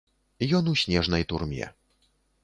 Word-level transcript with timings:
Ён 0.59 0.71
у 0.71 0.71
снежнай 0.83 1.25
турме. 1.33 1.67